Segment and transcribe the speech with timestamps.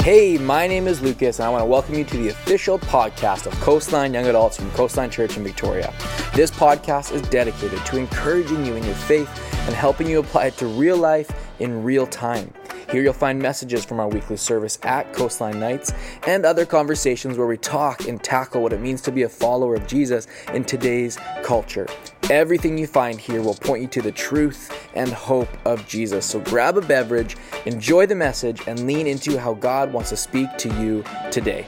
[0.00, 3.46] Hey, my name is Lucas, and I want to welcome you to the official podcast
[3.46, 5.92] of Coastline Young Adults from Coastline Church in Victoria.
[6.34, 9.28] This podcast is dedicated to encouraging you in your faith
[9.66, 12.50] and helping you apply it to real life in real time.
[12.90, 15.92] Here you'll find messages from our weekly service at Coastline Nights
[16.26, 19.74] and other conversations where we talk and tackle what it means to be a follower
[19.74, 21.86] of Jesus in today's culture.
[22.30, 26.24] Everything you find here will point you to the truth and hope of Jesus.
[26.24, 27.36] So grab a beverage,
[27.66, 31.66] enjoy the message, and lean into how God wants to speak to you today.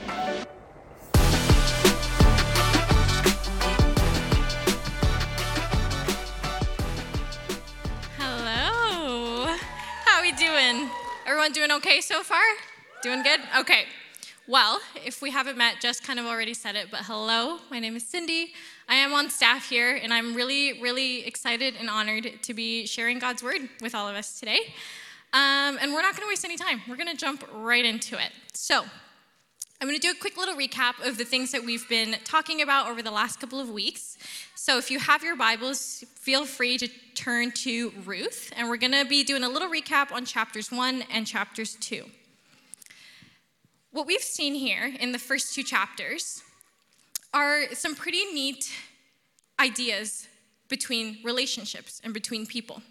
[11.80, 12.43] Okay so far?
[13.02, 13.41] Doing good?
[13.59, 13.84] Okay.
[14.47, 17.97] Well, if we haven't met, just kind of already said it, but hello, my name
[17.97, 18.52] is Cindy.
[18.87, 23.18] I am on staff here, and I'm really, really excited and honored to be sharing
[23.18, 24.59] God's word with all of us today.
[25.32, 26.82] Um, and we're not going to waste any time.
[26.87, 28.33] We're going to jump right into it.
[28.52, 28.85] So,
[29.83, 32.61] I'm going to do a quick little recap of the things that we've been talking
[32.61, 34.19] about over the last couple of weeks.
[34.55, 38.93] So, if you have your Bibles, feel free to turn to Ruth, and we're going
[38.93, 42.05] to be doing a little recap on chapters 1 and chapters 2.
[43.93, 46.43] What we've seen here in the first two chapters
[47.33, 48.71] are some pretty neat
[49.59, 50.29] ideas
[50.69, 52.83] between relationships and between people.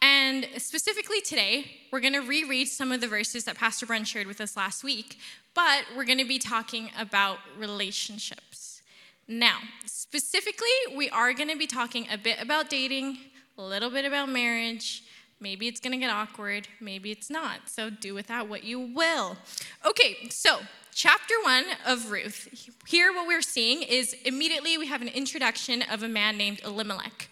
[0.00, 4.26] And specifically today, we're going to reread some of the verses that Pastor Brent shared
[4.26, 5.18] with us last week,
[5.58, 8.80] but we're going to be talking about relationships.
[9.26, 13.18] Now, specifically, we are going to be talking a bit about dating,
[13.58, 15.02] a little bit about marriage.
[15.40, 17.68] Maybe it's going to get awkward, maybe it's not.
[17.68, 19.36] So do with that what you will.
[19.84, 20.60] Okay, so
[20.94, 22.70] chapter one of Ruth.
[22.86, 27.28] Here, what we're seeing is immediately we have an introduction of a man named Elimelech.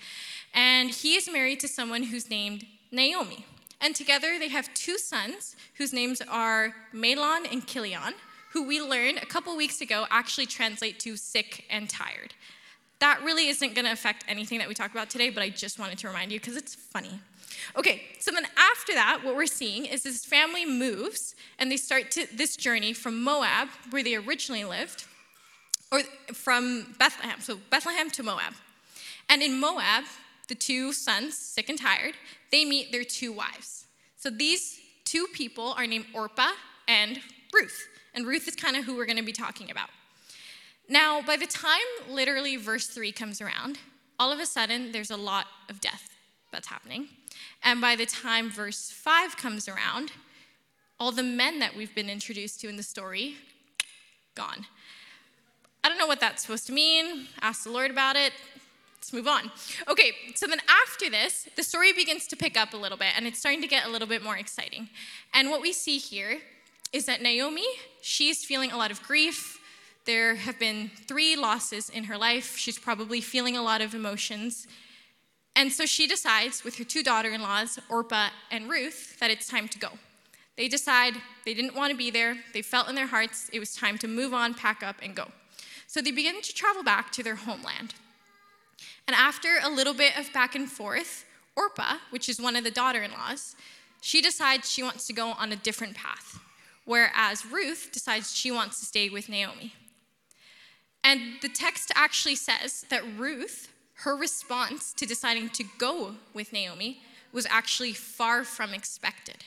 [0.52, 3.46] And he is married to someone who's named Naomi.
[3.80, 8.14] And together they have two sons whose names are Mahlon and Chilion,
[8.52, 12.34] who we learned a couple weeks ago actually translate to sick and tired.
[13.00, 15.78] That really isn't going to affect anything that we talk about today, but I just
[15.78, 17.20] wanted to remind you because it's funny.
[17.76, 22.10] Okay, so then after that, what we're seeing is this family moves and they start
[22.12, 25.04] to, this journey from Moab, where they originally lived,
[25.92, 26.00] or
[26.32, 28.54] from Bethlehem, so Bethlehem to Moab.
[29.28, 30.04] And in Moab,
[30.48, 32.14] the two sons, sick and tired,
[32.52, 33.86] they meet their two wives.
[34.16, 36.52] So these two people are named Orpah
[36.88, 37.20] and
[37.52, 37.88] Ruth.
[38.14, 39.90] And Ruth is kind of who we're going to be talking about.
[40.88, 43.78] Now, by the time literally verse 3 comes around,
[44.18, 46.08] all of a sudden there's a lot of death
[46.52, 47.08] that's happening.
[47.62, 50.12] And by the time verse 5 comes around,
[50.98, 53.34] all the men that we've been introduced to in the story,
[54.34, 54.66] gone.
[55.84, 57.26] I don't know what that's supposed to mean.
[57.42, 58.32] Ask the Lord about it.
[59.06, 59.52] Let's move on.
[59.86, 63.24] Okay, so then after this, the story begins to pick up a little bit and
[63.24, 64.88] it's starting to get a little bit more exciting.
[65.32, 66.38] And what we see here
[66.92, 67.66] is that Naomi,
[68.00, 69.60] she's feeling a lot of grief.
[70.06, 72.56] There have been three losses in her life.
[72.56, 74.66] She's probably feeling a lot of emotions.
[75.54, 79.46] And so she decides, with her two daughter in laws, Orpah and Ruth, that it's
[79.46, 79.90] time to go.
[80.56, 81.14] They decide
[81.44, 82.38] they didn't want to be there.
[82.52, 85.28] They felt in their hearts it was time to move on, pack up, and go.
[85.86, 87.94] So they begin to travel back to their homeland.
[89.06, 91.24] And after a little bit of back and forth,
[91.56, 93.56] Orpah, which is one of the daughter in laws,
[94.00, 96.38] she decides she wants to go on a different path,
[96.84, 99.74] whereas Ruth decides she wants to stay with Naomi.
[101.02, 107.00] And the text actually says that Ruth, her response to deciding to go with Naomi,
[107.32, 109.44] was actually far from expected.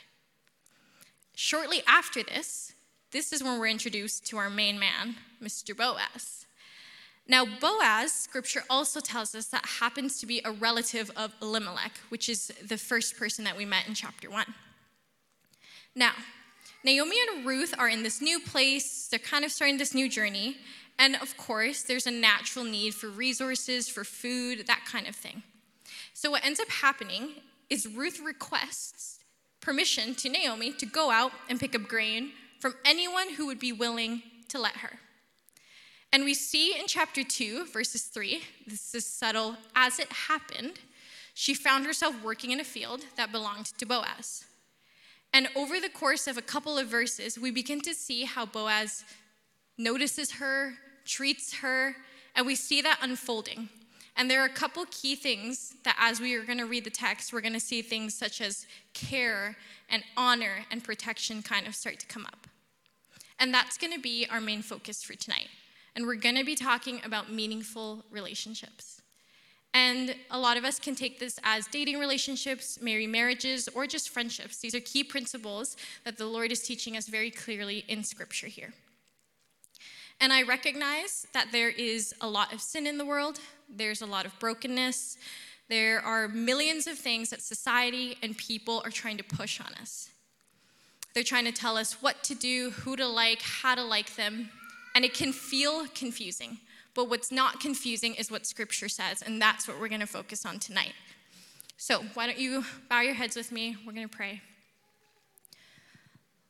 [1.36, 2.74] Shortly after this,
[3.12, 5.76] this is when we're introduced to our main man, Mr.
[5.76, 6.46] Boaz.
[7.30, 12.28] Now, Boaz, scripture also tells us that happens to be a relative of Elimelech, which
[12.28, 14.56] is the first person that we met in chapter one.
[15.96, 16.14] Now,
[16.84, 20.58] Naomi and Ruth are in this new place, they're kind of starting this new journey,
[20.98, 25.44] and of course, there's a natural need for resources, for food, that kind of thing.
[26.14, 27.36] So, what ends up happening
[27.70, 29.20] is Ruth requests
[29.62, 33.72] permission to Naomi to go out and pick up grain from anyone who would be
[33.72, 35.00] willing to let her.
[36.12, 40.80] And we see in chapter 2, verses 3, this is subtle, as it happened,
[41.36, 44.46] she found herself working in a field that belonged to Boaz.
[45.32, 49.04] And over the course of a couple of verses, we begin to see how Boaz
[49.78, 50.74] notices her,
[51.06, 51.96] treats her,
[52.36, 53.70] and we see that unfolding.
[54.18, 56.90] And there are a couple key things that, as we are going to read the
[56.90, 59.56] text, we're going to see things such as care
[59.90, 62.48] and honor and protection kind of start to come up.
[63.40, 65.48] And that's going to be our main focus for tonight
[65.96, 69.02] and we're going to be talking about meaningful relationships.
[69.74, 74.10] And a lot of us can take this as dating relationships, marry marriages, or just
[74.10, 74.58] friendships.
[74.58, 78.74] These are key principles that the Lord is teaching us very clearly in Scripture here.
[80.20, 83.40] And I recognize that there is a lot of sin in the world,
[83.70, 85.18] there's a lot of brokenness,
[85.70, 90.10] there are millions of things that society and people are trying to push on us.
[91.14, 94.50] They're trying to tell us what to do, who to like, how to like them,
[94.96, 96.58] and it can feel confusing.
[96.96, 100.46] But what's not confusing is what Scripture says, and that's what we're going to focus
[100.46, 100.94] on tonight.
[101.78, 103.78] So, why don't you bow your heads with me?
[103.86, 104.42] We're going to pray.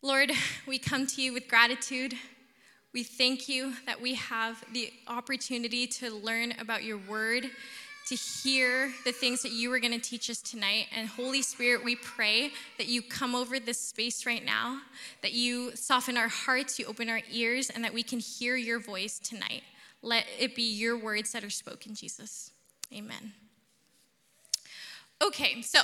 [0.02, 0.32] Lord,
[0.66, 2.16] we come to you with gratitude.
[2.94, 7.52] We thank you that we have the opportunity to learn about your word,
[8.10, 10.88] to hear the things that you are going to teach us tonight.
[10.96, 14.80] And Holy Spirit, we pray that you come over this space right now,
[15.22, 18.80] that you soften our hearts, you open our ears, and that we can hear your
[18.80, 19.62] voice tonight.
[20.02, 22.52] Let it be your words that are spoken, Jesus.
[22.92, 23.34] Amen.
[25.22, 25.82] Okay, so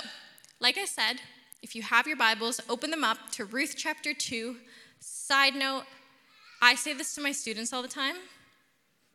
[0.58, 1.20] like I said,
[1.62, 4.56] if you have your Bibles, open them up to Ruth chapter 2.
[4.98, 5.84] Side note,
[6.60, 8.16] I say this to my students all the time.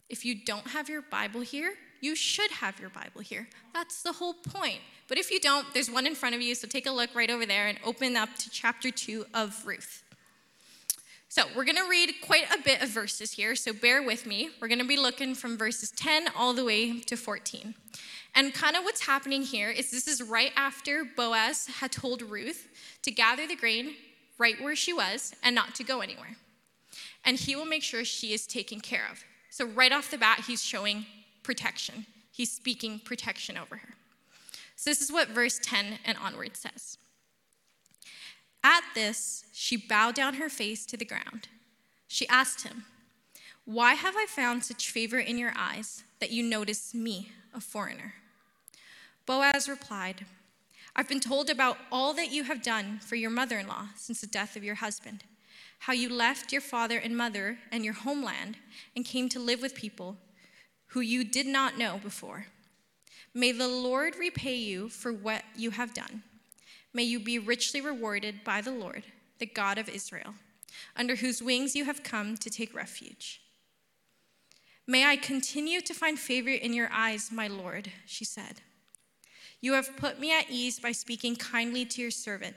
[0.08, 3.48] If you don't have your Bible here, you should have your Bible here.
[3.74, 4.80] That's the whole point.
[5.08, 7.30] But if you don't, there's one in front of you, so take a look right
[7.30, 10.04] over there and open up to chapter 2 of Ruth.
[11.30, 14.50] So, we're going to read quite a bit of verses here, so bear with me.
[14.60, 17.74] We're going to be looking from verses 10 all the way to 14.
[18.36, 22.68] And kind of what's happening here is this is right after Boaz had told Ruth
[23.04, 23.96] to gather the grain
[24.38, 26.36] right where she was and not to go anywhere.
[27.24, 29.24] And he will make sure she is taken care of.
[29.50, 31.06] So, right off the bat, he's showing
[31.44, 32.06] protection.
[32.32, 33.96] He's speaking protection over her.
[34.76, 36.98] So, this is what verse 10 and onward says.
[38.64, 41.48] At this, she bowed down her face to the ground.
[42.08, 42.86] She asked him,
[43.66, 48.16] Why have I found such favor in your eyes that you notice me, a foreigner?
[49.26, 50.26] Boaz replied,
[50.96, 54.22] I've been told about all that you have done for your mother in law since
[54.22, 55.24] the death of your husband,
[55.80, 58.58] how you left your father and mother and your homeland
[58.96, 60.18] and came to live with people
[60.92, 62.48] who you did not know before.
[63.34, 66.24] May the Lord repay you for what you have done.
[66.94, 69.04] May you be richly rewarded by the Lord,
[69.40, 70.34] the God of Israel,
[70.96, 73.42] under whose wings you have come to take refuge.
[74.86, 78.60] May I continue to find favor in your eyes, my Lord, she said.
[79.62, 82.56] You have put me at ease by speaking kindly to your servant,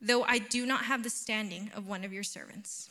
[0.00, 2.90] though I do not have the standing of one of your servants.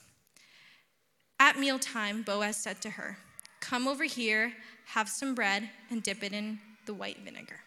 [1.39, 3.17] At mealtime, Boaz said to her,
[3.61, 4.51] Come over here,
[4.87, 7.61] have some bread, and dip it in the white vinegar.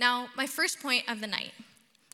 [0.00, 1.52] Now, my first point of the night,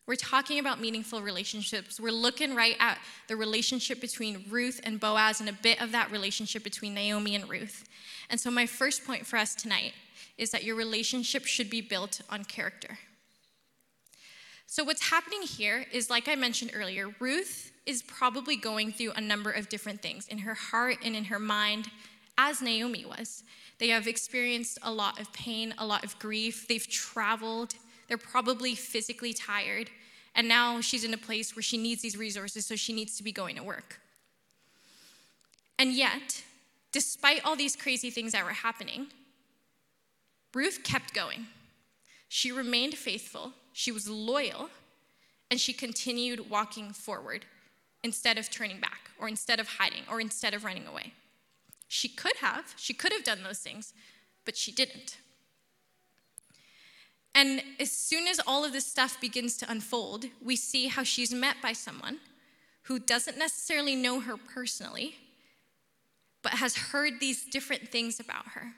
[0.07, 2.01] we're talking about meaningful relationships.
[2.01, 2.99] We're looking right at
[3.29, 7.49] the relationship between Ruth and Boaz and a bit of that relationship between Naomi and
[7.49, 7.89] Ruth.
[8.29, 9.93] And so, my first point for us tonight
[10.37, 12.99] is that your relationship should be built on character.
[14.67, 19.21] So, what's happening here is, like I mentioned earlier, Ruth is probably going through a
[19.21, 21.89] number of different things in her heart and in her mind,
[22.41, 23.45] as Naomi was.
[23.79, 26.67] They have experienced a lot of pain, a lot of grief.
[26.67, 27.75] They've traveled.
[28.09, 29.91] They're probably physically tired.
[30.35, 33.23] And now she's in a place where she needs these resources, so she needs to
[33.23, 34.01] be going to work.
[35.79, 36.43] And yet,
[36.93, 39.09] despite all these crazy things that were happening,
[40.55, 41.47] Ruth kept going.
[42.29, 44.71] She remained faithful, she was loyal,
[45.51, 47.45] and she continued walking forward
[48.03, 51.13] instead of turning back, or instead of hiding, or instead of running away.
[51.93, 53.95] She could have, she could have done those things,
[54.45, 55.17] but she didn't.
[57.35, 61.35] And as soon as all of this stuff begins to unfold, we see how she's
[61.35, 62.19] met by someone
[62.83, 65.17] who doesn't necessarily know her personally,
[66.43, 68.71] but has heard these different things about her.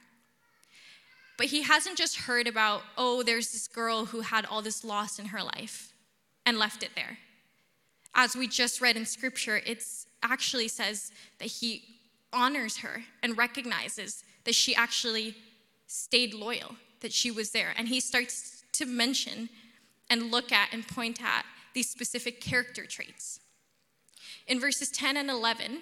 [1.37, 5.19] But he hasn't just heard about, oh, there's this girl who had all this loss
[5.19, 5.92] in her life
[6.47, 7.19] and left it there.
[8.14, 9.85] As we just read in scripture, it
[10.23, 11.85] actually says that he
[12.33, 15.37] honors her and recognizes that she actually
[15.87, 17.75] stayed loyal, that she was there.
[17.77, 19.49] And he starts to mention
[20.09, 23.41] and look at and point at these specific character traits.
[24.47, 25.81] In verses 10 and 11,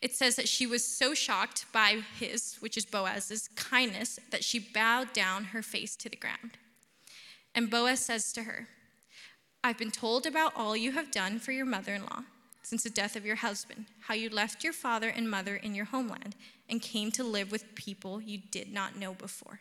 [0.00, 4.58] it says that she was so shocked by his, which is Boaz's, kindness that she
[4.58, 6.52] bowed down her face to the ground.
[7.54, 8.68] And Boaz says to her,
[9.62, 12.22] I've been told about all you have done for your mother in law
[12.62, 15.86] since the death of your husband, how you left your father and mother in your
[15.86, 16.36] homeland
[16.68, 19.60] and came to live with people you did not know before.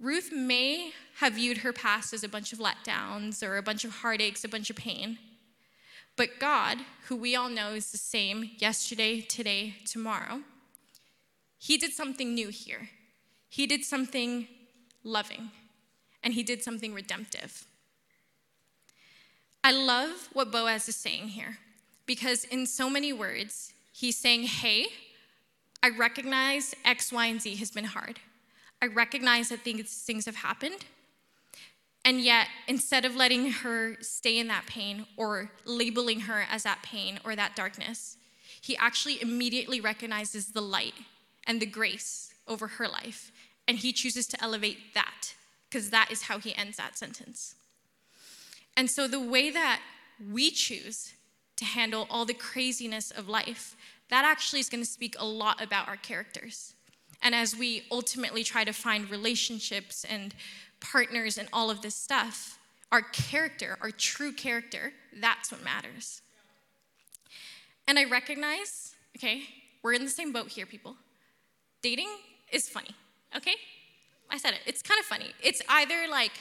[0.00, 3.96] Ruth may have viewed her past as a bunch of letdowns or a bunch of
[3.96, 5.18] heartaches, a bunch of pain.
[6.16, 10.42] But God, who we all know is the same yesterday, today, tomorrow,
[11.58, 12.90] He did something new here.
[13.48, 14.46] He did something
[15.02, 15.50] loving
[16.22, 17.64] and he did something redemptive.
[19.64, 21.58] I love what Boaz is saying here
[22.06, 24.86] because, in so many words, he's saying, Hey,
[25.82, 28.18] I recognize X, Y, and Z has been hard.
[28.80, 30.84] I recognize that things, things have happened.
[32.04, 36.82] And yet, instead of letting her stay in that pain or labeling her as that
[36.82, 38.16] pain or that darkness,
[38.60, 40.94] he actually immediately recognizes the light
[41.46, 43.30] and the grace over her life.
[43.66, 45.34] And he chooses to elevate that
[45.68, 47.54] because that is how he ends that sentence.
[48.78, 49.80] And so, the way that
[50.32, 51.12] we choose
[51.56, 53.76] to handle all the craziness of life,
[54.08, 56.74] that actually is going to speak a lot about our characters.
[57.20, 60.32] And as we ultimately try to find relationships and
[60.78, 62.60] partners and all of this stuff,
[62.92, 66.22] our character, our true character, that's what matters.
[67.88, 69.42] And I recognize, okay,
[69.82, 70.94] we're in the same boat here, people.
[71.82, 72.08] Dating
[72.52, 72.94] is funny,
[73.36, 73.54] okay?
[74.30, 74.60] I said it.
[74.66, 75.32] It's kind of funny.
[75.42, 76.32] It's either like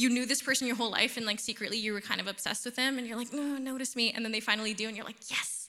[0.00, 2.64] you knew this person your whole life and like secretly you were kind of obsessed
[2.64, 4.12] with them and you're like, no, notice me.
[4.12, 5.68] And then they finally do and you're like, yes.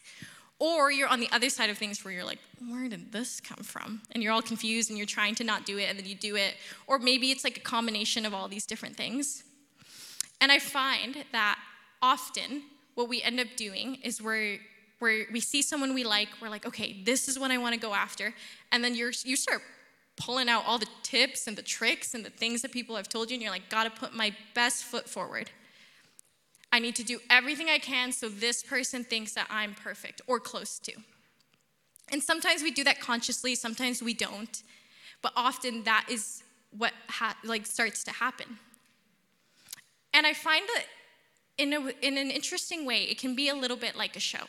[0.57, 3.63] Or you're on the other side of things where you're like, where did this come
[3.63, 4.01] from?
[4.11, 6.35] And you're all confused and you're trying to not do it and then you do
[6.35, 6.55] it.
[6.88, 9.43] Or maybe it's like a combination of all these different things.
[10.39, 11.59] And I find that
[12.01, 12.63] often
[12.95, 14.59] what we end up doing is we're
[15.00, 17.79] where we see someone we like, we're like, okay, this is what I want to
[17.79, 18.35] go after.
[18.71, 19.63] And then you're, you start
[20.17, 23.29] pulling out all the tips and the tricks and the things that people have told
[23.29, 25.49] you, and you're like, gotta put my best foot forward.
[26.71, 30.39] I need to do everything I can so this person thinks that I'm perfect or
[30.39, 30.93] close to.
[32.11, 34.63] And sometimes we do that consciously, sometimes we don't.
[35.21, 36.43] But often that is
[36.77, 38.57] what ha- like starts to happen.
[40.13, 40.85] And I find that
[41.57, 44.45] in, a, in an interesting way, it can be a little bit like a show.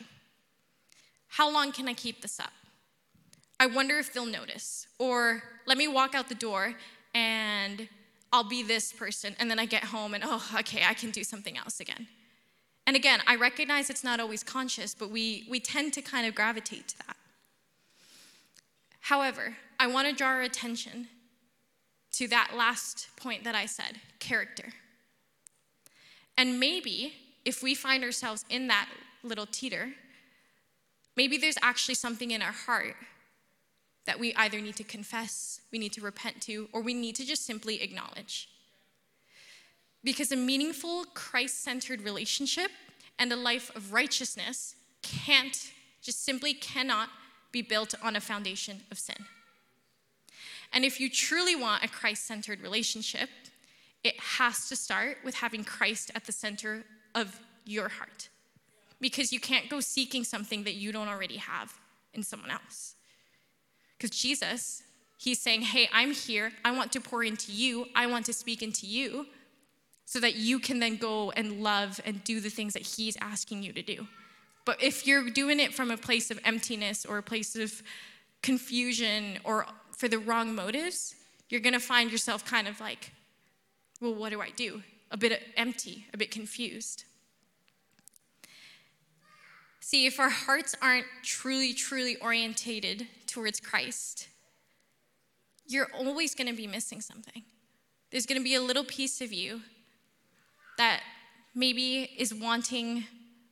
[1.27, 2.51] How long can I keep this up?
[3.59, 4.87] I wonder if they'll notice.
[4.99, 6.75] Or let me walk out the door
[7.13, 7.87] and
[8.31, 9.35] I'll be this person.
[9.39, 12.07] And then I get home and, oh, okay, I can do something else again.
[12.85, 16.35] And again, I recognize it's not always conscious, but we, we tend to kind of
[16.35, 17.15] gravitate to that.
[19.01, 21.07] However, I want to draw our attention
[22.13, 24.73] to that last point that I said character.
[26.37, 27.13] And maybe
[27.45, 28.89] if we find ourselves in that
[29.23, 29.93] little teeter,
[31.15, 32.95] Maybe there's actually something in our heart
[34.05, 37.25] that we either need to confess, we need to repent to, or we need to
[37.25, 38.49] just simply acknowledge.
[40.03, 42.71] Because a meaningful, Christ centered relationship
[43.17, 47.09] and a life of righteousness can't, just simply cannot
[47.51, 49.15] be built on a foundation of sin.
[50.73, 53.29] And if you truly want a Christ centered relationship,
[54.03, 56.83] it has to start with having Christ at the center
[57.15, 58.27] of your heart
[58.99, 61.73] because you can't go seeking something that you don't already have
[62.13, 62.95] in someone else.
[64.03, 64.83] Because Jesus,
[65.17, 66.51] he's saying, Hey, I'm here.
[66.65, 67.85] I want to pour into you.
[67.95, 69.27] I want to speak into you
[70.03, 73.63] so that you can then go and love and do the things that he's asking
[73.63, 74.05] you to do.
[74.65, 77.81] But if you're doing it from a place of emptiness or a place of
[78.41, 81.15] confusion or for the wrong motives,
[81.47, 83.13] you're going to find yourself kind of like,
[84.01, 84.83] well, what do I do?
[85.11, 87.05] A bit empty, a bit confused.
[89.79, 94.27] See, if our hearts aren't truly, truly orientated towards Christ,
[95.65, 97.43] you're always going to be missing something.
[98.11, 99.61] There's going to be a little piece of you
[100.77, 101.01] that
[101.55, 103.05] maybe is wanting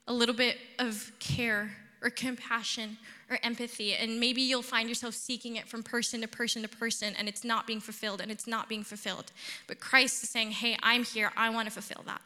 [0.07, 1.71] a little bit of care
[2.03, 2.97] or compassion
[3.29, 3.93] or empathy.
[3.93, 7.43] And maybe you'll find yourself seeking it from person to person to person, and it's
[7.43, 9.31] not being fulfilled, and it's not being fulfilled.
[9.67, 11.31] But Christ is saying, Hey, I'm here.
[11.35, 12.21] I want to fulfill that.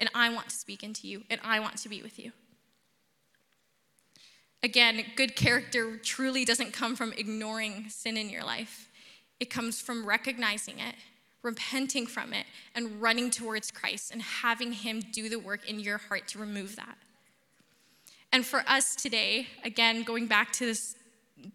[0.00, 2.32] And I want to speak into you, and I want to be with you.
[4.62, 8.88] Again, good character truly doesn't come from ignoring sin in your life,
[9.38, 10.96] it comes from recognizing it,
[11.42, 15.98] repenting from it, and running towards Christ and having Him do the work in your
[15.98, 16.98] heart to remove that.
[18.32, 20.96] And for us today, again, going back to this,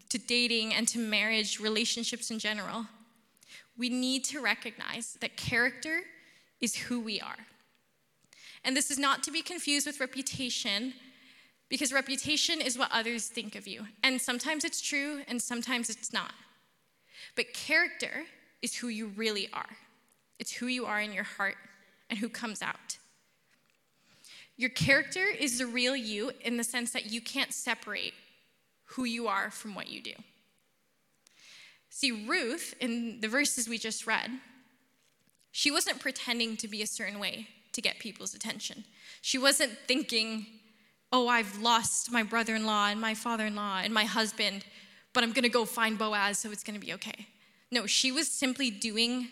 [0.09, 2.85] to dating and to marriage, relationships in general,
[3.77, 6.01] we need to recognize that character
[6.61, 7.35] is who we are.
[8.63, 10.93] And this is not to be confused with reputation
[11.73, 13.87] because reputation is what others think of you.
[14.03, 16.31] And sometimes it's true and sometimes it's not.
[17.35, 18.25] But character
[18.61, 19.75] is who you really are,
[20.37, 21.55] it's who you are in your heart
[22.11, 22.99] and who comes out.
[24.55, 28.13] Your character is the real you in the sense that you can't separate
[28.89, 30.13] who you are from what you do.
[31.89, 34.29] See, Ruth, in the verses we just read,
[35.51, 38.83] she wasn't pretending to be a certain way to get people's attention.
[39.23, 40.45] She wasn't thinking,
[41.13, 44.65] oh, I've lost my brother in law and my father in law and my husband,
[45.13, 47.27] but I'm gonna go find Boaz, so it's gonna be okay.
[47.71, 49.29] No, she was simply doing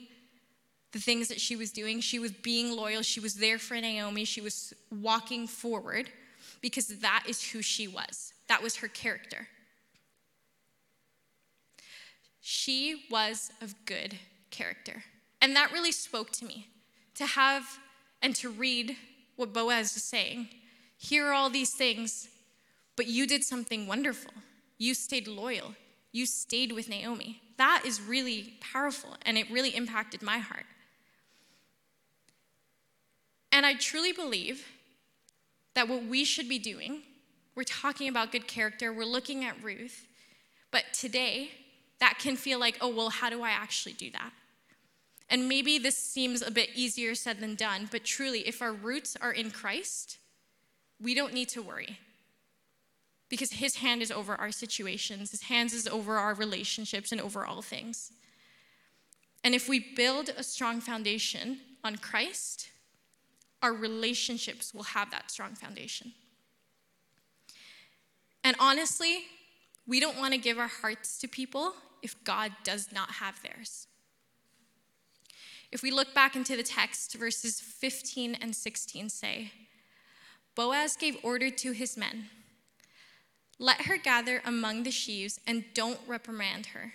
[0.91, 1.99] the things that she was doing.
[1.99, 3.01] She was being loyal.
[3.01, 4.25] She was there for Naomi.
[4.25, 6.09] She was walking forward
[6.61, 8.33] because that is who she was.
[8.47, 9.47] That was her character.
[12.41, 14.17] She was of good
[14.51, 15.03] character.
[15.41, 16.67] And that really spoke to me
[17.15, 17.63] to have
[18.21, 18.97] and to read
[19.35, 20.49] what Boaz is saying.
[21.03, 22.29] Here are all these things,
[22.95, 24.31] but you did something wonderful.
[24.77, 25.73] You stayed loyal.
[26.11, 27.41] You stayed with Naomi.
[27.57, 30.67] That is really powerful, and it really impacted my heart.
[33.51, 34.67] And I truly believe
[35.73, 37.01] that what we should be doing,
[37.55, 40.05] we're talking about good character, we're looking at Ruth,
[40.69, 41.49] but today,
[41.99, 44.33] that can feel like, oh, well, how do I actually do that?
[45.31, 49.17] And maybe this seems a bit easier said than done, but truly, if our roots
[49.19, 50.19] are in Christ,
[51.01, 51.97] we don't need to worry.
[53.29, 57.45] Because his hand is over our situations, his hands is over our relationships and over
[57.45, 58.11] all things.
[59.43, 62.69] And if we build a strong foundation on Christ,
[63.61, 66.13] our relationships will have that strong foundation.
[68.43, 69.23] And honestly,
[69.87, 73.87] we don't want to give our hearts to people if God does not have theirs.
[75.71, 79.51] If we look back into the text, verses 15 and 16 say,
[80.55, 82.29] Boaz gave order to his men
[83.59, 86.93] Let her gather among the sheaves and don't reprimand her.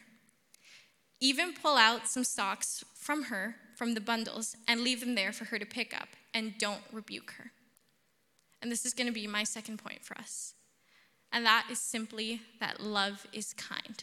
[1.21, 5.47] Even pull out some stalks from her from the bundles and leave them there for
[5.47, 7.53] her to pick up, and don't rebuke her.
[8.61, 10.55] And this is going to be my second point for us.
[11.31, 14.03] And that is simply that love is kind.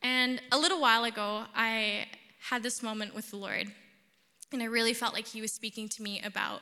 [0.00, 2.06] And a little while ago, I
[2.50, 3.72] had this moment with the Lord,
[4.52, 6.60] and I really felt like He was speaking to me about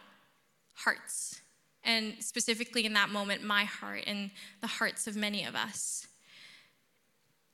[0.85, 1.41] hearts,
[1.85, 6.07] and specifically in that moment, my heart and the hearts of many of us.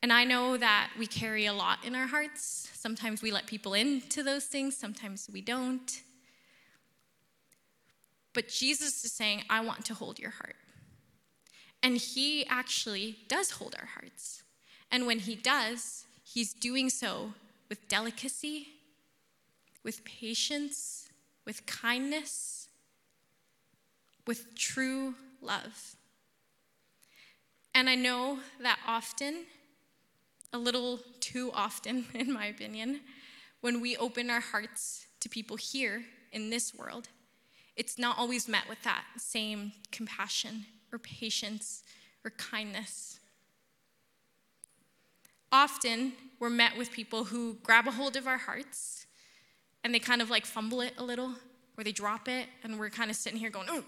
[0.02, 2.70] And I know that we carry a lot in our hearts.
[2.74, 6.02] Sometimes we let people into those things, sometimes we don't.
[8.32, 10.56] But Jesus is saying, I want to hold your heart.
[11.82, 14.42] And He actually does hold our hearts.
[14.92, 17.32] And when He does, He's doing so
[17.68, 18.68] with delicacy,
[19.82, 21.08] with patience,
[21.44, 22.67] with kindness,
[24.28, 25.96] with true love.
[27.74, 29.46] And I know that often
[30.52, 33.00] a little too often, in my opinion,
[33.62, 37.08] when we open our hearts to people here in this world,
[37.74, 41.82] it's not always met with that same compassion or patience
[42.22, 43.20] or kindness.
[45.50, 49.06] Often, we're met with people who grab a hold of our hearts
[49.82, 51.32] and they kind of like fumble it a little
[51.78, 53.84] or they drop it, and we're kind of sitting here going, ooh.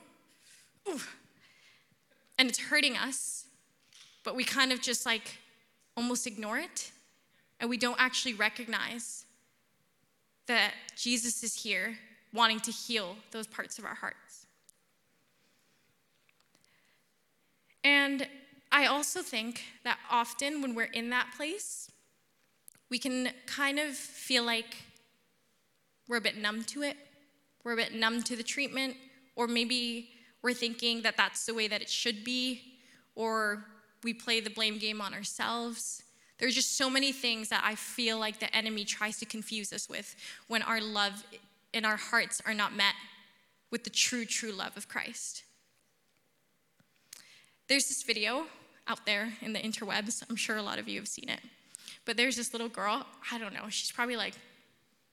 [2.38, 3.46] And it's hurting us,
[4.24, 5.38] but we kind of just like
[5.96, 6.90] almost ignore it,
[7.58, 9.26] and we don't actually recognize
[10.46, 11.98] that Jesus is here
[12.32, 14.46] wanting to heal those parts of our hearts.
[17.84, 18.26] And
[18.72, 21.90] I also think that often when we're in that place,
[22.88, 24.76] we can kind of feel like
[26.08, 26.96] we're a bit numb to it,
[27.64, 28.96] we're a bit numb to the treatment,
[29.36, 30.10] or maybe
[30.42, 32.62] we're thinking that that's the way that it should be,
[33.14, 33.64] or
[34.02, 36.02] we play the blame game on ourselves.
[36.38, 39.88] There's just so many things that I feel like the enemy tries to confuse us
[39.88, 40.16] with
[40.48, 41.22] when our love
[41.72, 42.94] in our hearts are not met
[43.70, 45.44] with the true, true love of Christ.
[47.68, 48.46] There's this video
[48.88, 50.24] out there in the interwebs.
[50.28, 51.40] I'm sure a lot of you have seen it.
[52.04, 54.34] But there's this little girl, I don't know, she's probably like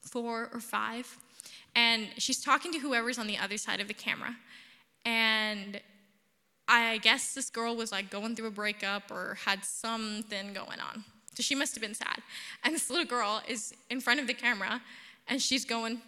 [0.02, 1.18] four or five.
[1.76, 4.36] And she's talking to whoever's on the other side of the camera.
[5.08, 5.80] And
[6.68, 11.06] I guess this girl was like going through a breakup or had something going on.
[11.34, 12.20] So she must have been sad.
[12.66, 14.82] And this little girl is in front of the camera
[15.30, 16.02] and she's going,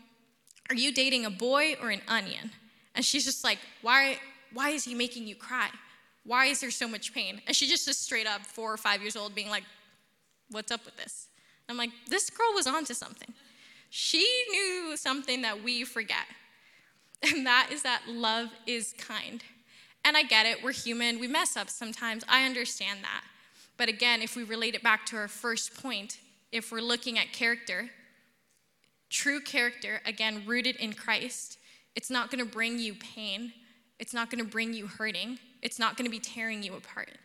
[0.70, 2.52] Are you dating a boy or an onion?
[2.94, 4.20] And she's just like, Why,
[4.52, 5.70] why is he making you cry?
[6.26, 7.42] Why is there so much pain?
[7.48, 9.64] And she just is straight up four or five years old being like,
[10.52, 11.28] What's up with this?
[11.70, 13.34] I'm like, This girl was onto something.
[13.92, 16.26] She knew something that we forget.
[17.22, 19.44] And that is that love is kind.
[20.06, 22.24] And I get it, we're human, we mess up sometimes.
[22.30, 23.24] I understand that.
[23.78, 26.20] But again, if we relate it back to our first point,
[26.52, 27.90] if we're looking at character,
[29.10, 31.58] true character, again, rooted in Christ,
[31.96, 33.54] it's not to bring you pain.
[34.00, 35.40] It's not to bring you hurting.
[35.62, 37.18] It's not to be tearing you apart.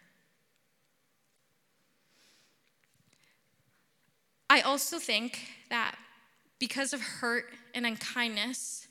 [4.51, 5.97] I also think that
[6.59, 8.84] because of hurt and unkindness,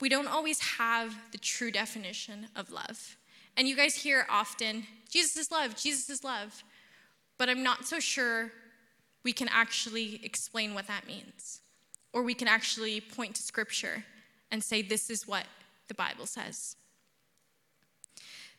[0.00, 3.16] we don't always have the true definition of love.
[3.56, 6.62] And you guys hear often, Jesus is love, Jesus is love.
[7.38, 8.52] but I'm not so sure
[9.22, 11.60] we can actually explain what that means.
[12.12, 14.04] Or we can actually point to scripture
[14.50, 15.46] and say, this is what
[15.88, 16.76] the Bible says.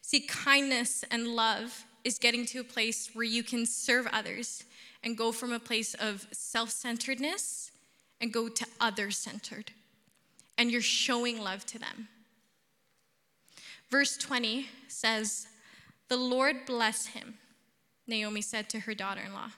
[0.02, 4.64] See, kindness and love is getting to a place where you can serve others
[5.04, 7.72] and go from a place of self centeredness
[8.20, 9.72] and go to other centered.
[10.58, 12.08] And you're showing love to them.
[13.90, 15.48] Verse 20 says,
[16.08, 17.36] The Lord bless him,
[18.08, 19.50] Naomi said to her daughter in law.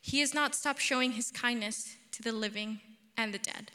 [0.00, 2.80] He has not stopped showing his kindness to the living
[3.16, 3.70] and the dead.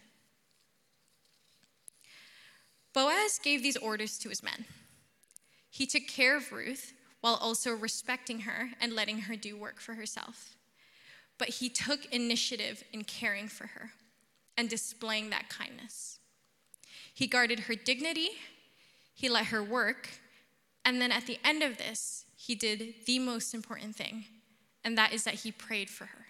[2.93, 4.65] Boaz gave these orders to his men.
[5.69, 9.93] He took care of Ruth while also respecting her and letting her do work for
[9.93, 10.55] herself.
[11.37, 13.91] But he took initiative in caring for her
[14.57, 16.18] and displaying that kindness.
[17.19, 18.29] He guarded her dignity,
[19.13, 20.07] he let her work,
[20.85, 24.23] and then at the end of this, he did the most important thing,
[24.85, 26.27] and that is that he prayed for her.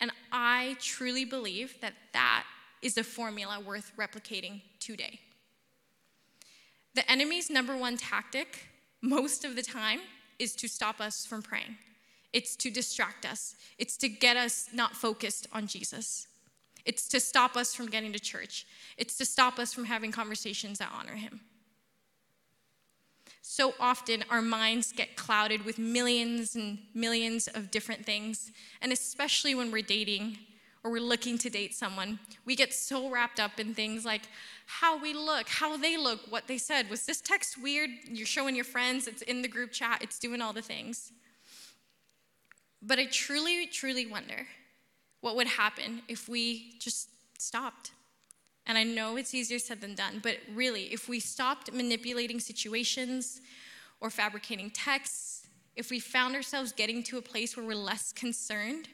[0.00, 2.46] And I truly believe that that
[2.82, 5.20] is a formula worth replicating today.
[6.96, 8.66] The enemy's number one tactic,
[9.02, 10.00] most of the time,
[10.40, 11.76] is to stop us from praying.
[12.32, 13.54] It's to distract us.
[13.78, 16.26] It's to get us not focused on Jesus.
[16.86, 18.66] It's to stop us from getting to church.
[18.96, 21.40] It's to stop us from having conversations that honor him.
[23.42, 28.50] So often, our minds get clouded with millions and millions of different things.
[28.80, 30.38] And especially when we're dating
[30.82, 34.22] or we're looking to date someone, we get so wrapped up in things like
[34.66, 36.88] how we look, how they look, what they said.
[36.90, 37.90] Was this text weird?
[38.08, 41.12] You're showing your friends, it's in the group chat, it's doing all the things.
[42.82, 44.46] But I truly, truly wonder
[45.26, 47.90] what would happen if we just stopped
[48.66, 53.40] and I know it's easier said than done, but really, if we stopped manipulating situations
[54.00, 58.88] or fabricating texts, if we found ourselves getting to a place where we're less concerned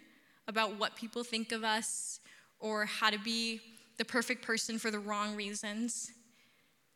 [0.47, 2.21] about what people think of us
[2.61, 3.61] or how to be
[3.97, 6.13] the perfect person for the wrong reasons,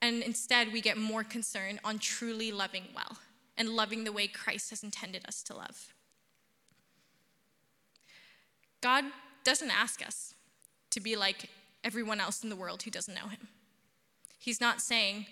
[0.02, 3.16] and instead we get more concerned on truly loving well
[3.56, 5.94] and loving the way Christ has intended us to love.
[8.82, 9.04] God
[9.46, 10.34] doesn't ask us
[10.90, 11.48] to be like
[11.84, 13.46] everyone else in the world who doesn't know him.
[14.38, 15.26] He's not saying,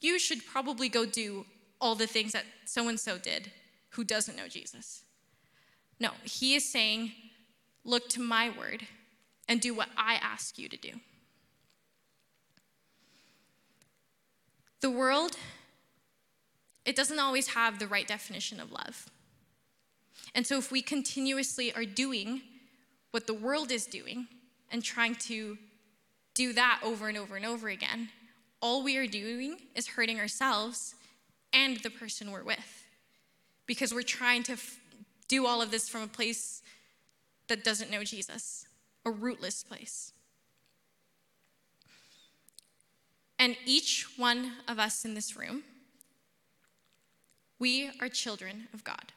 [0.00, 1.44] you should probably go do
[1.80, 3.50] all the things that so and so did
[3.90, 5.02] who doesn't know Jesus.
[5.98, 7.10] No, he is saying,
[7.84, 8.86] look to my word
[9.48, 10.92] and do what I ask you to do.
[14.82, 15.36] The world,
[16.84, 19.10] it doesn't always have the right definition of love.
[20.32, 22.42] And so if we continuously are doing
[23.10, 24.28] what the world is doing,
[24.70, 25.58] and trying to
[26.34, 28.08] do that over and over and over again,
[28.60, 30.94] all we are doing is hurting ourselves
[31.52, 32.86] and the person we're with
[33.66, 34.80] because we're trying to f-
[35.28, 36.60] do all of this from a place
[37.46, 38.66] that doesn't know Jesus,
[39.04, 40.12] a rootless place.
[43.38, 45.62] And each one of us in this room,
[47.58, 49.12] we are children of God.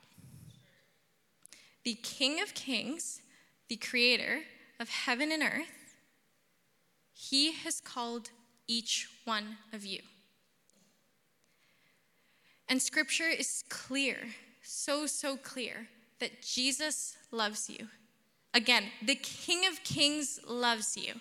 [1.84, 3.22] The King of Kings,
[3.70, 4.42] the Creator,
[4.80, 5.96] of heaven and earth,
[7.14, 8.30] He has called
[8.68, 10.00] each one of you.
[12.68, 14.18] And scripture is clear,
[14.62, 15.88] so, so clear,
[16.20, 17.88] that Jesus loves you.
[18.54, 21.14] Again, the King of Kings loves you.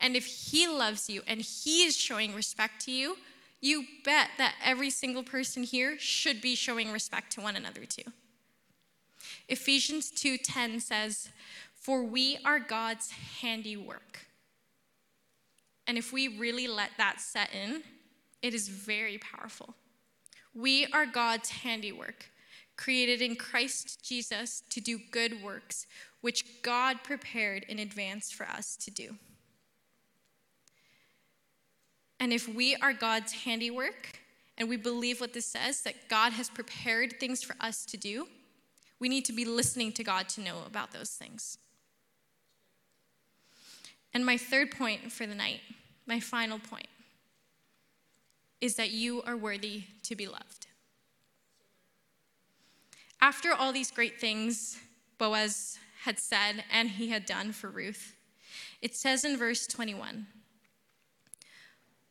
[0.00, 3.16] And if he loves you and he is showing respect to you,
[3.60, 8.12] you bet that every single person here should be showing respect to one another too.
[9.48, 11.28] Ephesians 2:10 says,
[11.86, 14.26] for we are God's handiwork.
[15.86, 17.84] And if we really let that set in,
[18.42, 19.76] it is very powerful.
[20.52, 22.26] We are God's handiwork,
[22.76, 25.86] created in Christ Jesus to do good works,
[26.22, 29.16] which God prepared in advance for us to do.
[32.18, 34.18] And if we are God's handiwork,
[34.58, 38.26] and we believe what this says, that God has prepared things for us to do,
[38.98, 41.58] we need to be listening to God to know about those things.
[44.14, 45.60] And my third point for the night,
[46.06, 46.88] my final point,
[48.60, 50.66] is that you are worthy to be loved.
[53.20, 54.78] After all these great things
[55.18, 58.14] Boaz had said and he had done for Ruth,
[58.80, 60.26] it says in verse 21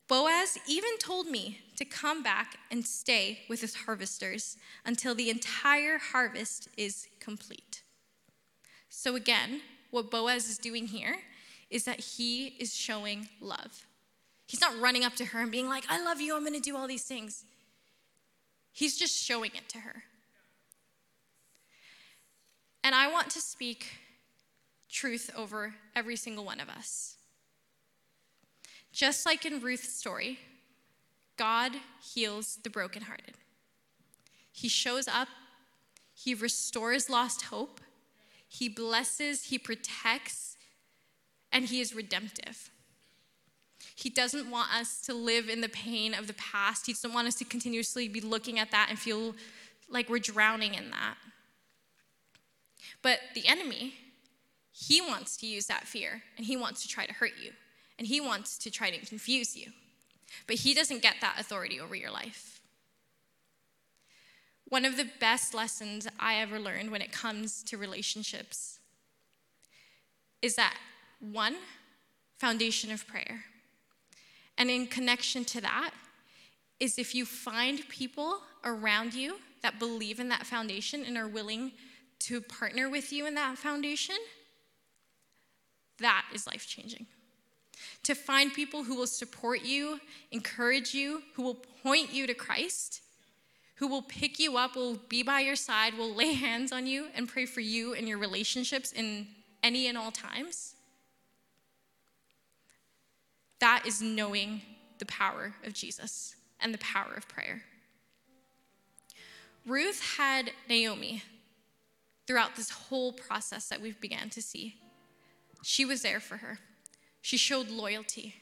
[0.07, 5.97] Boaz even told me to come back and stay with his harvesters until the entire
[5.97, 7.81] harvest is complete.
[8.89, 11.17] So, again, what Boaz is doing here
[11.69, 13.87] is that he is showing love.
[14.47, 16.77] He's not running up to her and being like, I love you, I'm gonna do
[16.77, 17.43] all these things.
[18.71, 20.03] He's just showing it to her.
[22.83, 23.87] And I want to speak
[24.89, 27.14] truth over every single one of us.
[28.95, 30.39] Just like in Ruth's story,
[31.35, 33.33] God heals the brokenhearted.
[34.53, 35.27] He shows up,
[36.13, 37.81] He restores lost hope,
[38.47, 40.55] He blesses, He protects,
[41.51, 42.71] and He is redemptive.
[43.93, 46.85] He doesn't want us to live in the pain of the past.
[46.85, 49.35] He doesn't want us to continuously be looking at that and feel
[49.89, 51.17] like we're drowning in that.
[53.01, 53.95] But the enemy,
[54.71, 57.51] he wants to use that fear and he wants to try to hurt you
[57.97, 59.71] and he wants to try to confuse you.
[60.47, 62.59] But he doesn't get that authority over your life.
[64.67, 68.79] One of the best lessons I ever learned when it comes to relationships
[70.41, 70.75] is that
[71.19, 71.55] one,
[72.37, 73.45] foundation of prayer.
[74.57, 75.91] And in connection to that,
[76.79, 81.71] is if you find people around you that believe in that foundation and are willing
[82.19, 84.15] to partner with you in that foundation,
[85.99, 87.05] that is life changing.
[88.03, 89.99] To find people who will support you,
[90.31, 93.01] encourage you, who will point you to Christ,
[93.75, 97.07] who will pick you up, will be by your side, will lay hands on you
[97.15, 99.27] and pray for you and your relationships in
[99.63, 100.75] any and all times.
[103.59, 104.61] That is knowing
[104.99, 107.63] the power of Jesus and the power of prayer.
[109.65, 111.23] Ruth had Naomi
[112.27, 114.75] throughout this whole process that we've began to see.
[115.63, 116.59] She was there for her.
[117.25, 118.35] She showed loyalty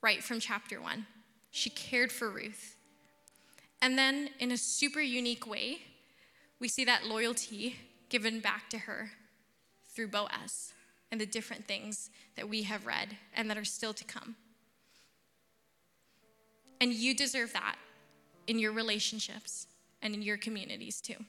[0.00, 1.04] right from chapter 1.
[1.50, 2.78] She cared for Ruth.
[3.82, 5.80] And then in a super unique way,
[6.58, 7.76] we see that loyalty
[8.08, 9.10] given back to her
[9.94, 10.72] through Boaz
[11.12, 14.36] and the different things that we have read and that are still to come.
[16.80, 17.76] And you deserve that
[18.46, 19.66] in your relationships
[20.00, 21.26] and in your communities too.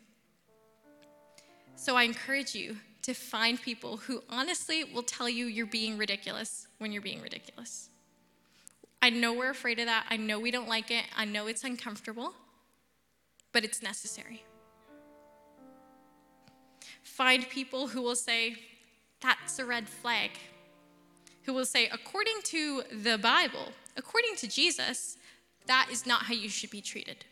[1.76, 6.68] So I encourage you to find people who honestly will tell you you're being ridiculous
[6.80, 7.90] when you're being ridiculous.
[9.00, 10.08] I know we're afraid of that.
[10.10, 11.06] I know we don't like it.
[11.16, 12.34] I know it's uncomfortable,
[13.52, 14.44] but it's necessary.
[17.04, 18.56] Find people who will say,
[19.22, 20.32] that's a red flag.
[21.44, 25.18] Who will say, according to the Bible, according to Jesus,
[25.68, 27.24] that is not how you should be treated.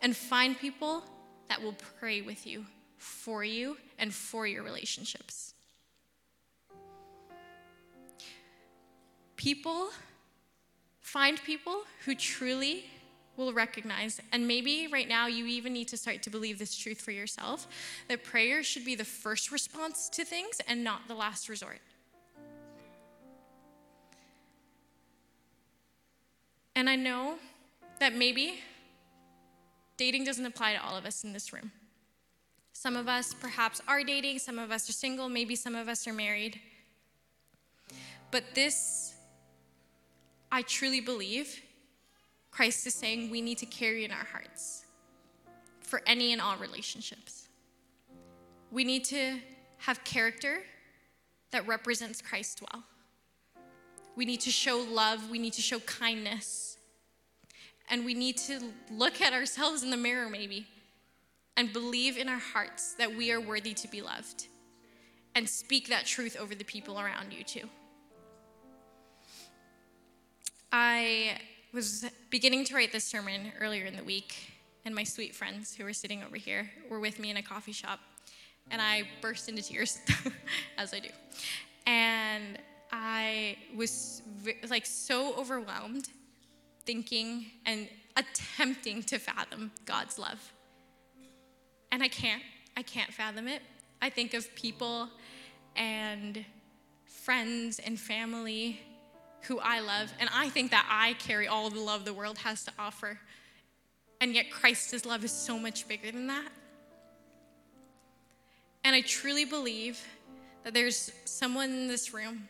[0.00, 1.02] And find people
[1.48, 2.64] that will pray with you,
[3.02, 5.54] for you, and for your relationships.
[9.36, 9.90] People,
[11.00, 12.84] find people who truly
[13.36, 17.00] will recognize, and maybe right now you even need to start to believe this truth
[17.00, 17.66] for yourself
[18.08, 21.80] that prayer should be the first response to things and not the last resort.
[26.76, 27.34] And I know
[27.98, 28.60] that maybe
[29.96, 31.72] dating doesn't apply to all of us in this room.
[32.72, 36.06] Some of us perhaps are dating, some of us are single, maybe some of us
[36.06, 36.60] are married.
[38.30, 39.14] But this,
[40.50, 41.60] I truly believe,
[42.50, 44.84] Christ is saying we need to carry in our hearts
[45.80, 47.48] for any and all relationships.
[48.70, 49.38] We need to
[49.78, 50.62] have character
[51.50, 52.82] that represents Christ well.
[54.16, 56.78] We need to show love, we need to show kindness
[57.90, 60.66] and we need to look at ourselves in the mirror, maybe,
[61.56, 64.46] and believe in our hearts that we are worthy to be loved
[65.34, 67.68] and speak that truth over the people around you, too.
[70.70, 71.38] I
[71.72, 74.52] was beginning to write this sermon earlier in the week,
[74.84, 77.72] and my sweet friends who were sitting over here were with me in a coffee
[77.72, 78.00] shop,
[78.70, 79.98] and I burst into tears,
[80.78, 81.08] as I do.
[81.86, 82.58] And
[82.90, 84.22] I was
[84.68, 86.08] like so overwhelmed
[86.84, 90.52] thinking and attempting to fathom God's love.
[91.92, 92.42] And I can't.
[92.76, 93.62] I can't fathom it.
[94.00, 95.08] I think of people
[95.76, 96.44] and
[97.04, 98.80] friends and family
[99.42, 102.64] who I love, and I think that I carry all the love the world has
[102.64, 103.18] to offer.
[104.20, 106.48] And yet, Christ's love is so much bigger than that.
[108.84, 110.00] And I truly believe
[110.64, 112.48] that there's someone in this room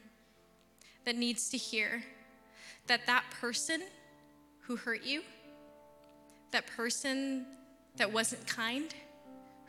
[1.04, 2.02] that needs to hear
[2.86, 3.82] that that person
[4.60, 5.22] who hurt you,
[6.52, 7.46] that person
[7.96, 8.94] that wasn't kind,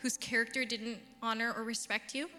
[0.04, 2.30] whose character didn't honor or respect you,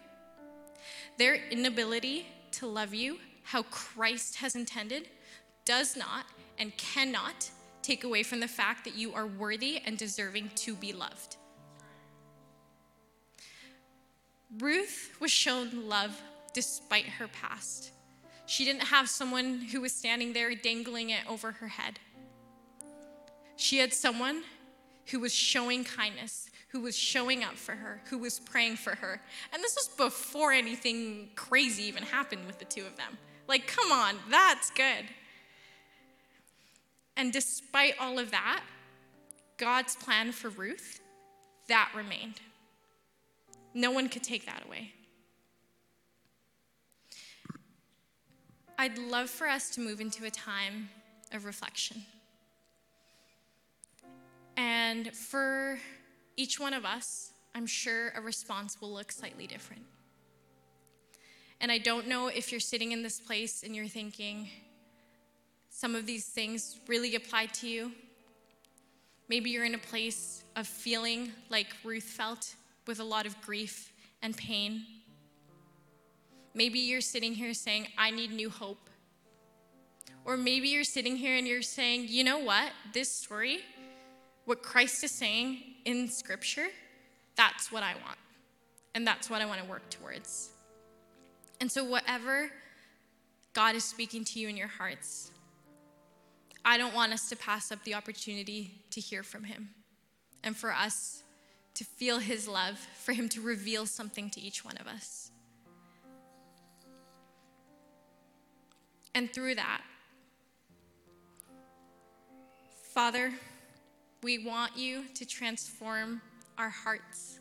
[1.17, 5.09] their inability to love you how Christ has intended
[5.65, 6.25] does not
[6.59, 7.49] and cannot
[7.81, 11.37] take away from the fact that you are worthy and deserving to be loved.
[14.59, 16.21] Ruth was shown love
[16.53, 17.89] despite her past.
[18.45, 21.99] She didn't have someone who was standing there dangling it over her head.
[23.55, 24.43] She had someone
[25.07, 29.21] who was showing kindness, who was showing up for her, who was praying for her.
[29.53, 33.17] And this was before anything crazy even happened with the two of them.
[33.47, 35.05] Like, come on, that's good.
[37.15, 38.61] And despite all of that,
[39.55, 40.99] God's plan for Ruth,
[41.69, 42.41] that remained.
[43.73, 44.91] No one could take that away.
[48.77, 50.89] I'd love for us to move into a time
[51.31, 52.03] of reflection.
[54.57, 55.79] And for
[56.37, 59.83] each one of us, I'm sure a response will look slightly different.
[61.61, 64.49] And I don't know if you're sitting in this place and you're thinking,
[65.69, 67.91] some of these things really apply to you.
[69.29, 72.55] Maybe you're in a place of feeling like Ruth felt
[72.87, 74.83] with a lot of grief and pain.
[76.53, 78.89] Maybe you're sitting here saying, I need new hope.
[80.25, 82.71] Or maybe you're sitting here and you're saying, you know what?
[82.93, 83.59] This story,
[84.45, 86.67] what Christ is saying in Scripture,
[87.35, 88.17] that's what I want.
[88.93, 90.49] And that's what I want to work towards.
[91.61, 92.49] And so, whatever
[93.53, 95.31] God is speaking to you in your hearts,
[96.63, 99.69] I don't want us to pass up the opportunity to hear from Him
[100.43, 101.23] and for us
[101.75, 105.31] to feel His love, for Him to reveal something to each one of us.
[109.13, 109.81] And through that,
[112.93, 113.31] Father,
[114.25, 116.19] we want you to transform
[116.57, 117.37] our hearts,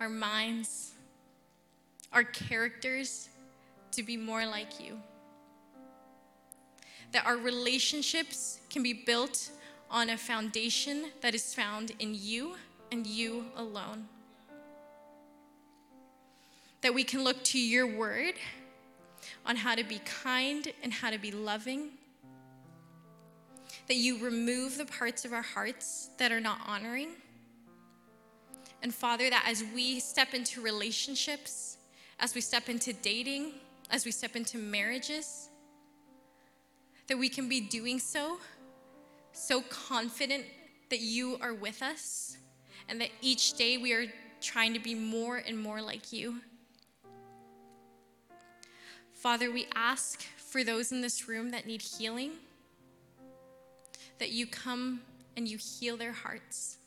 [0.00, 0.92] our minds,
[2.10, 3.28] our characters
[3.92, 4.98] to be more like you.
[7.12, 9.50] That our relationships can be built
[9.90, 12.54] on a foundation that is found in you
[12.90, 14.08] and you alone.
[16.80, 18.36] That we can look to your word
[19.44, 21.90] on how to be kind and how to be loving.
[23.86, 27.10] That you remove the parts of our hearts that are not honoring.
[28.82, 31.78] And Father, that as we step into relationships,
[32.20, 33.52] as we step into dating,
[33.90, 35.48] as we step into marriages,
[37.06, 38.38] that we can be doing so
[39.34, 40.44] so confident
[40.90, 42.36] that you are with us
[42.88, 44.06] and that each day we are
[44.40, 46.36] trying to be more and more like you.
[49.12, 52.32] Father, we ask for those in this room that need healing,
[54.18, 55.00] that you come
[55.36, 56.78] and you heal their hearts,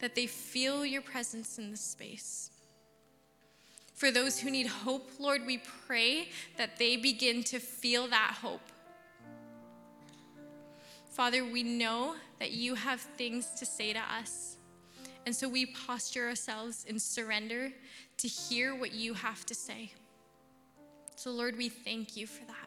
[0.00, 2.50] that they feel your presence in this space.
[3.94, 8.60] For those who need hope, Lord, we pray that they begin to feel that hope.
[11.10, 14.56] Father, we know that you have things to say to us.
[15.24, 17.72] And so we posture ourselves in surrender
[18.18, 19.92] to hear what you have to say.
[21.16, 22.65] So, Lord, we thank you for that.